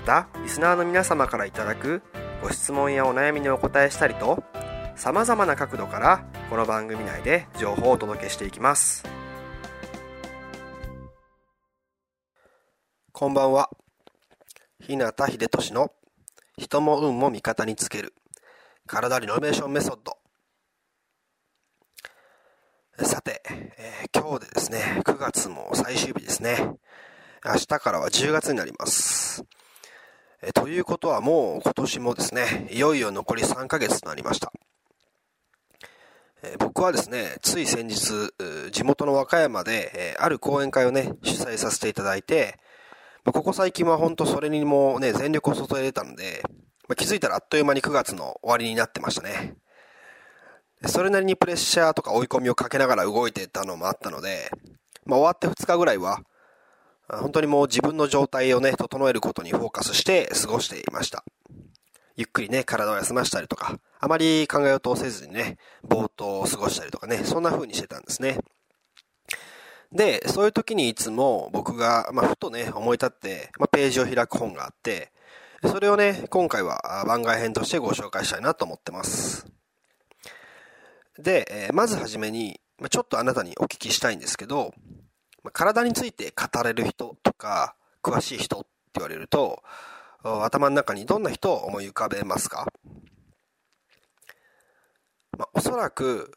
[0.00, 2.02] またリスナーの皆様からいただく
[2.42, 4.42] ご質問やお悩みにお答えしたりと
[4.96, 9.04] さまざまな角度からこの番組内で情報をお届けしていきます
[13.12, 13.68] こんばんは
[14.80, 15.92] 日向秀俊の
[16.56, 18.14] 人も運も味方につける
[18.86, 20.16] 体リノベーションメソッド
[23.04, 26.58] さて、えー、今日でですね、9月も最終日ですね。
[27.42, 29.42] 明日からは10月になります。
[30.42, 34.52] え、ということはもう今年もですね、いよいよ残り3ヶ月となりました。
[36.42, 38.32] え、僕はですね、つい先日、
[38.70, 42.58] 地元の和歌山で、えある講演会をね、主催させていただいて、
[43.24, 46.42] まあ、ここ最近は本当それにもね、全力を注いでたので、
[46.88, 49.56] まあ、気づいたらあっという間に9月の終わりになってましたね。
[50.86, 54.50] それなりにプレッシャーとか追い込みをかけながら動いてたのもあったので、
[55.04, 56.22] まあ、終わって2日ぐらいは、
[57.18, 61.24] 本当にもう自分の状態をね、整えることにフォーカスして過ごしていました。
[62.16, 68.38] ゆっくりね、体を休ましたりとか、あまり考え事をせずにね、ぼーっと過ごしたりとかね、そんな風にしてたんですね。
[69.92, 75.12] で、そういう時にいつも僕が、まあ、ふとね、思い立って、まあ、ページを開く本があって、
[75.64, 79.46] それをね、今回は番外編としてご紹介したいなと思ってます。
[81.18, 84.72] で、え、まずはじめに、まちょっとあなたにお聞きしたいんですけど、
[85.42, 89.62] ま体について語れる人とか、詳しい人って言われると、
[90.22, 92.66] 頭の中にどんな人を思い浮かべますか？
[95.38, 96.32] まあ、おそらく、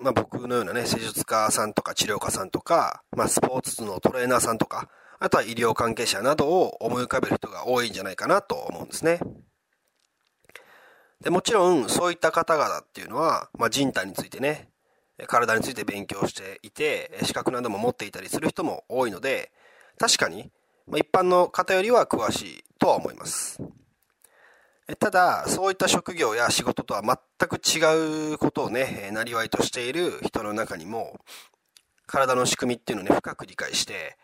[0.00, 9.18] まあ、僕のようなね、施術家さんとか治療家さんとか、まあ、スポーツのトレーナーさんとか、あとは医療関係者などを思い浮かべる人が多いんじゃないかなと思うんですね。
[11.22, 14.68] でもちろん、そういった方々っていうのは、まあ、人体についてね、
[15.26, 19.50] 体について勉強していて、資格なども持っていたりする人も多いので、
[19.98, 20.50] 確かに、
[20.88, 23.60] 一般の方よりは詳しいとは思います。
[25.00, 31.18] ただ、そういった職業や仕事とは全く違うことをね、なりわいとしている人の中にも、
[32.06, 34.16] 体の仕組みっていうのをね、深く理解して、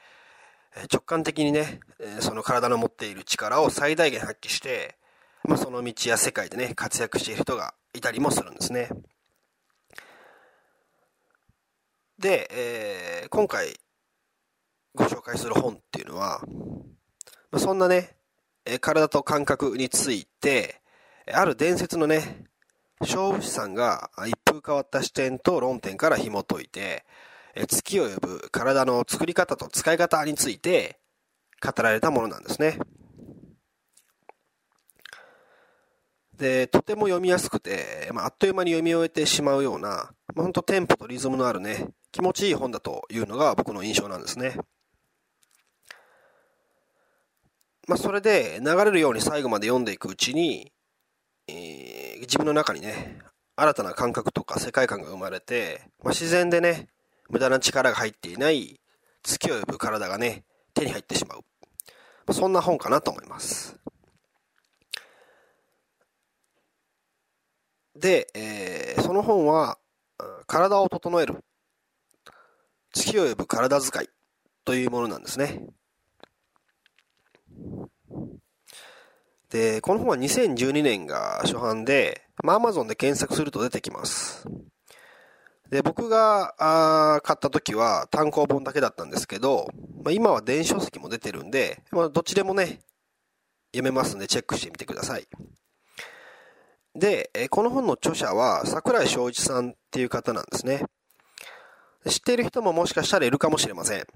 [0.93, 1.81] 直感的にね、
[2.21, 4.97] その体の持っている力を最大限発揮して、
[5.45, 8.89] まあ、その道や世界でね、活躍している人がいたりもするんですね。
[12.23, 13.75] で、えー、今回
[14.95, 16.41] ご紹介する本っていうのは、
[17.51, 18.15] まあ、そんなね、
[18.81, 20.81] 体と感覚について、
[21.33, 22.45] ある伝説のね、
[23.01, 27.05] 勝負師さんが一風変わった視点と論点から紐解いて、
[27.67, 31.01] 月を呼ぶ体の作り方と使い方について
[31.61, 32.79] 語られたものなんですね。
[36.37, 44.57] で、とても読みやすくて、まあ、あっという間に読み終えてしまうような、まあ、ほんとテンポとリズムのあるね、気持ちいい本だというのが僕の印象なんですね。
[47.89, 50.71] まあ、それで流れるように最後まで読んでいくうちに、
[51.49, 53.19] えー、自分の中にね、
[53.57, 56.89] 新たな感覚とか世界観が生まれて、まあ、自然でね、
[57.29, 58.79] 無駄な力が入っていない
[59.23, 60.45] 月を呼ぶ体がね、
[60.75, 61.39] 手に入ってしまう。
[61.39, 61.45] ま
[62.29, 63.79] あ、そんな本かなと思います。
[67.97, 69.79] で、えー、その本は、
[70.47, 71.43] 体を整える。
[72.93, 74.09] 月を呼ぶ体使い
[74.65, 75.67] というものなんですね。
[79.51, 84.47] で、この本は2012年が初版で、まあ、Amazon で検索すると出てきます。
[85.71, 89.69] で、僕があ買った時は単行本だけだったんですけど、
[90.05, 92.81] まあ、今は電子書籍も出てるんで、まあ、どっちでもね、
[93.73, 95.27] 読めますんでチェックしてみてください。
[96.95, 100.85] で、この本の著者は桜井翔一さんっていう方なんですね。
[102.07, 104.07] 知っている人ももしかしたらいるかもしれません。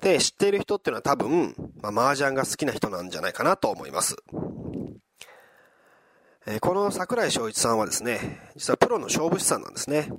[0.00, 4.16] で、知っている人っていうのは多分、まあ、麻雀が好きな人なんじゃないかなと思います。
[6.46, 10.10] えー、この桜井翔一さんはですね、実はプロの勝負師さんなんですね。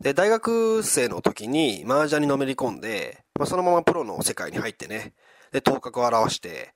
[0.00, 5.14] で、大学生の時に麻雀にのめり込んで、まあ、そのままプロの世界に入ってね、
[5.52, 6.74] で、頭角を現して、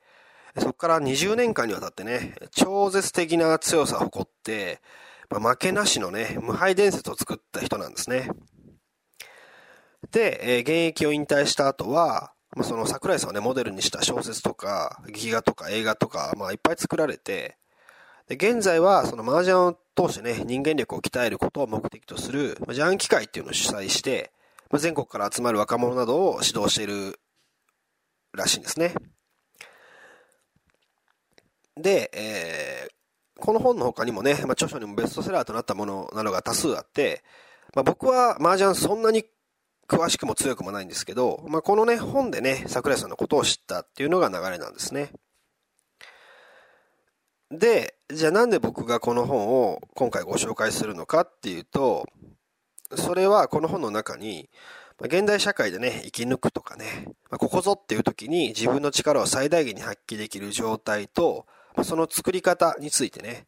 [0.58, 4.80] そこから20年間にわたってね、超絶的な強さを誇って、
[5.30, 8.30] まあ、負けなしのね、無敗伝説を作った人なんですね。
[10.10, 17.56] で、えー、現役を引退した後は、まあ、その桜井さんをね、モデルにした小説とか、劇画とか映画とか、まあ、いっぱい作られて、
[18.28, 24.32] で、現在は、その麻雀を通してね、人間力を鍛えることを目的とする、まあ、ジャン機会っていうのを主催して、
[24.70, 27.20] まあ、全国から集まる若者などを指導している
[28.32, 28.94] らしいんですね。
[31.76, 32.93] で、えー、
[33.38, 37.22] この本の他にもね、まあ、著書にもベストセラーとなったものなどが多数あって、
[37.74, 39.24] まあ、僕は麻雀そんなに
[39.88, 45.10] 詳しくも強くもないんですけど、まあ、このね、本でね、桜井さんのことを知ったっていうのが流れなんですね。
[47.50, 52.06] で、じゃあなんで僕がこの本を今回ご紹介するのかっていうと、
[52.96, 54.48] それはこの本の中に、
[55.00, 61.46] 現代社会でね、生き抜くとかね、ここぞっていう時に自分の力を最大限に発揮できる状態と、
[61.82, 63.46] その作り方についてね、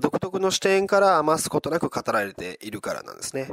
[0.00, 3.50] 独特の視点から余すことなく語られているからなんですね。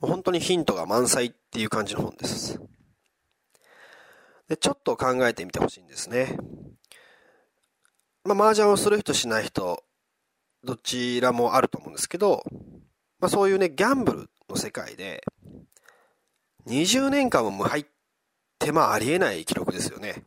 [0.00, 2.60] 本当にヒントが満載っていう感じの本です。
[4.48, 6.38] で、ちょっと考えてみてほしいんですね。
[8.24, 9.82] まあ、麻雀をする人しない人、
[10.64, 12.44] どちらもあると思うんですけど、
[13.18, 15.22] まあ、そういうね、ギャンブルの世界で、
[16.66, 17.86] 20年間も無敗っ
[18.58, 20.24] てまあありえない記録ですよね。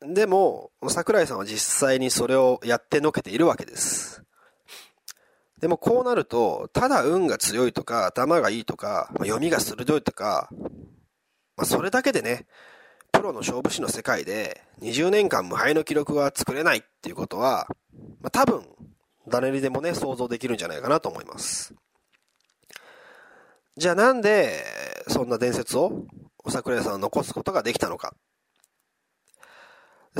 [0.00, 4.22] でも、桜井さんは実際にそれをやってのけているわけです。
[5.60, 10.48] でもこうなると、ただ運が強いとか、頭がいいとか、まあ、読みが鋭いとか、
[11.56, 12.46] まあ、それだけでね、
[13.10, 17.66] プロの勝負師の世界で20年間無敗の記録が作れないっていうことは、
[18.20, 18.64] まあ、多分、
[19.26, 21.74] 誰にでもね、想像できるんじゃないかなと思います。
[23.76, 24.64] じゃあなんで、
[25.08, 26.04] そんな伝説を、
[26.48, 28.14] 桜井さんは残すことができたのか。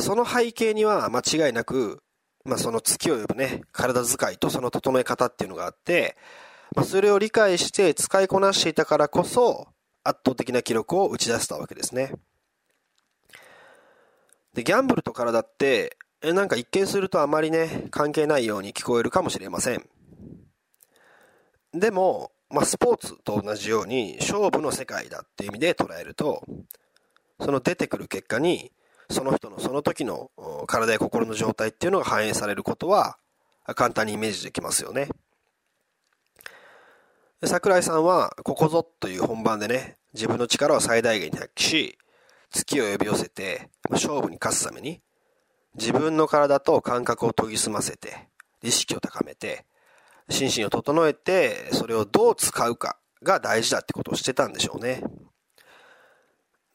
[0.00, 2.02] その背景には間違いなく、
[2.44, 6.16] まあ、その月を呼ぶね、体使いとその整え方っていうのがあって、
[6.74, 9.68] まあ、それを理解して使いこなしていたからこそ、
[10.04, 12.12] 圧倒的な記録を打ち出せたわけですね。
[14.54, 19.88] で、ギャンブルと体って、え、なんか一見するとあまりね、関係ないように聞こえるかもしれません。
[21.72, 26.42] でも、まあ、スポーツと同じように勝負の世界だっていう意味で捉えると、
[27.40, 28.72] その出てくる結果に、
[29.10, 30.30] その人のその時の
[30.66, 33.18] 体や心の状態っていうのが反映されることは
[33.74, 35.08] 簡単にイメージできますよね。
[37.44, 41.98] 桜井さんはここぞという本番でね、自分の力を最大限に発揮し、
[42.50, 45.00] 月を呼び寄せて勝負に勝つために
[45.74, 48.28] 自分の体と感覚を研ぎ澄ませて、
[48.62, 49.64] 意識を高めて、
[50.28, 55.02] 心身を整えて、それをどう使うかが大事だってことをしてたんでしょうね。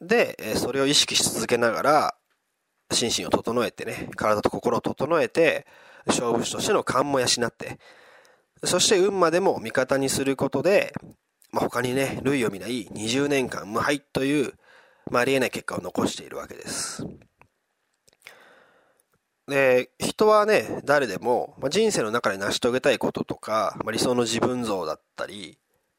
[0.00, 2.14] で、それを意識し続けながら、
[2.90, 5.66] 心身を整えてね、体と心を整えて、
[6.06, 7.78] 勝負師としての勘も養って、
[8.62, 10.92] そして運までも味方にすることで、
[11.50, 14.54] まあ、他にね、類を見ない20年間無敗という、
[15.10, 17.06] まあ、ありえない結果を残しているわけです。
[19.46, 25.58] で、人はね、誰でも、まあ、人生の中で成し遂げたいこととか、まあ、理想の自分像だったり、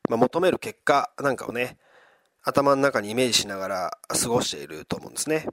[0.09, 1.77] まあ、求める結果なんかをね、
[2.43, 5.47] 頭の中にイメージしながら過ごしていると思うんですね。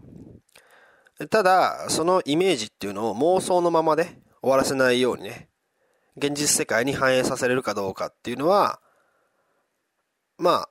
[1.31, 4.05] ただ、そのイメージっていうのを妄想のままで
[4.41, 5.49] 終わらせないようにね、
[6.17, 8.81] 現実世界に反映させれるかどうかっていうのは、
[10.39, 10.69] まあ、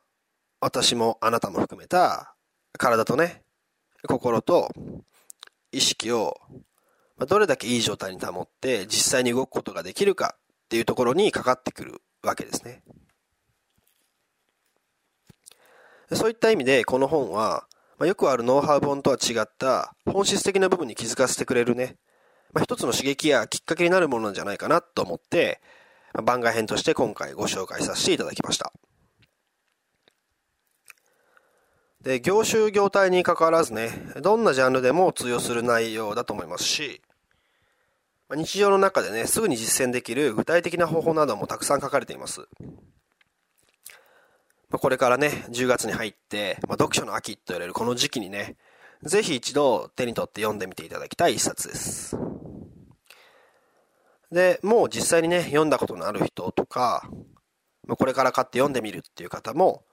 [0.59, 2.35] 私もあなたも含めた
[2.77, 3.43] 体とね、
[4.07, 4.69] 心と
[5.71, 6.37] 意識を
[7.17, 12.83] どれだけいい状態に保って実際に動くことができるかっていうところにかかってくるわけですね。
[16.13, 17.67] そういった意味でこの本は
[18.01, 21.97] まあ、よくあるノウハウ本とは違った本質的な部分に気づかせてくれるね、
[22.51, 25.61] まあ、一つの刺激やきっかけになるものなんじゃないかなと思って、
[26.11, 28.73] まあ、番外編として今回ご紹介させていただきました。
[32.01, 33.91] で、業種業態に関わらずね、
[34.23, 37.03] どんなジャンルでも通用する内容だと思いますし、
[38.33, 42.47] 日常の中でね、すぐに実践できる具体的な方法などもたくさん書かれています。
[44.71, 48.55] まあ、これからね、10月に入って、まあ、読書の秋と言われるこの時期にね、
[49.03, 52.17] ぜひ一度手に取って読んでみていただきたい一冊です。
[54.31, 57.09] で、もう実際にね、読んだことのある人とか、
[57.85, 59.83] まこれから買って読んでみるっていう方も、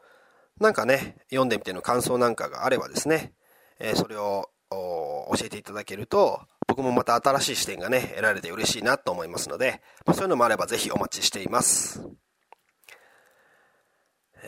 [0.61, 3.33] なんかね、読んでみての感想なんかがあればですね、
[3.81, 12.05] えそれを教えていただけると、僕もまた新しい視点がね、得られて嬉しいなと思いますので、まあ、そういうのもあればぜひお待ちしています。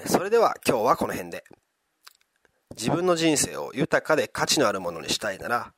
[0.07, 1.45] それでは今日はこの辺で。
[2.77, 5.73] 自分の人生を豊かで価値のあるものにしたいなら、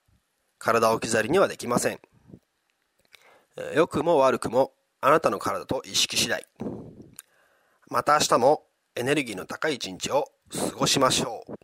[0.59, 2.01] 体を置き去りにはできません。
[3.75, 6.47] 良くも悪くもあなたの体と意識次第。
[7.89, 8.65] また明日も
[8.95, 11.63] エネルギーの高い一日を過ごしましょう。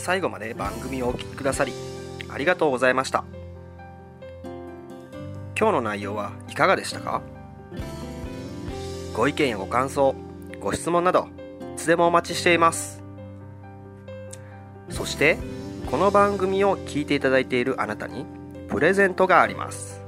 [0.00, 1.72] 最後まで番組をお聴きくださり
[2.28, 3.22] ありがとうございました
[5.60, 7.20] 今日の内容はいかがでしたか？
[9.12, 10.14] ご意見やご感想
[10.58, 11.28] ご質問など
[11.74, 13.02] いつでもお待ちしています。
[14.88, 15.36] そして
[15.90, 18.24] この番組を聞いていただいているあなたに
[18.70, 20.00] プレゼントがあります。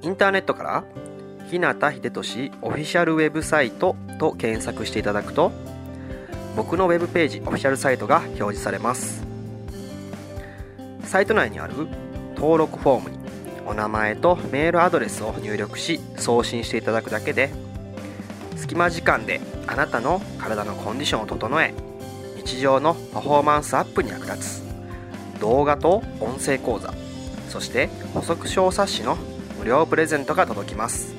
[0.00, 0.84] インターネットから
[1.50, 5.52] 日向秀俊オフィシャルウェブサイトと検索していただくと
[6.56, 9.22] 僕のウェブページオフィシャルサイトが表示されます。
[11.04, 11.74] サイト内にある
[12.34, 13.21] 登録フォームに
[13.66, 17.50] お名前とメールアドレスを入力し送信していただくだけで
[18.56, 21.74] 隙間時間であなたの体のコンディションを整え
[22.36, 24.62] 日常のパフォーマンスアップに役立つ。
[25.40, 26.94] 動画と音声講座
[27.48, 29.16] そして補足小冊子の
[29.58, 31.14] 無料プレゼントが届きます。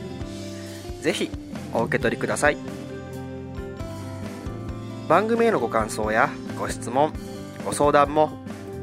[1.02, 1.30] 是非
[1.74, 2.58] お受け取りください。
[5.08, 7.14] 番組へのご感想やご質問
[7.66, 8.32] ご相談も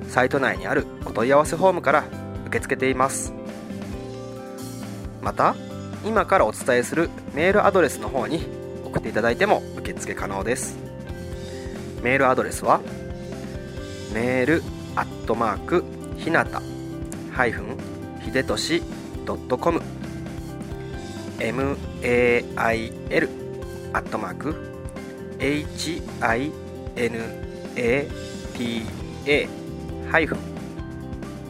[0.08, 2.04] サイト内にあるお問い合わせフォームから
[2.46, 3.39] 受け付けています。
[5.22, 5.54] また
[6.04, 8.46] 今からお伝えするメールアドレスの方に
[8.84, 10.76] 送っていただいても受付可能です。
[12.02, 12.80] メールアドレスは
[14.14, 14.62] メール
[14.96, 15.84] アットマーク
[16.16, 16.62] ひなた
[17.32, 17.76] ハイフン
[18.22, 18.82] ひでとし
[19.26, 19.82] ドットコム。
[21.38, 21.76] mail
[23.92, 24.54] アットマーク
[25.38, 26.52] hinata
[30.10, 30.38] ハイフン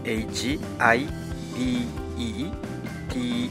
[0.05, 1.09] H I
[1.57, 1.87] B
[2.17, 2.53] E
[3.09, 3.50] T